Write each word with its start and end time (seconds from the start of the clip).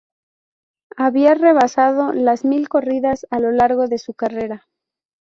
Había 0.97 1.35
rebasado 1.35 2.11
las 2.11 2.43
mil 2.43 2.69
corridas 2.69 3.27
a 3.29 3.37
lo 3.39 3.51
largo 3.51 3.87
de 3.87 3.99
su 3.99 4.15
carrera. 4.15 4.65